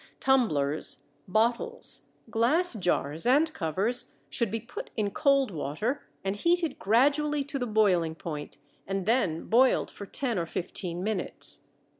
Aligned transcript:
Tumblers, 0.19 1.05
bottles, 1.27 2.09
glass 2.31 2.73
jars, 2.73 3.27
and 3.27 3.53
covers 3.53 4.15
should 4.31 4.49
be 4.49 4.59
put 4.59 4.89
in 4.97 5.11
cold 5.11 5.51
water 5.51 6.01
and 6.23 6.35
heated 6.35 6.79
gradually 6.79 7.43
to 7.43 7.59
the 7.59 7.67
boiling 7.67 8.15
point, 8.15 8.57
and 8.87 9.05
then 9.05 9.45
boiled 9.45 9.91
for 9.91 10.07
ten 10.07 10.39
or 10.39 10.47
fifteen 10.47 11.03
minutes. 11.03 11.67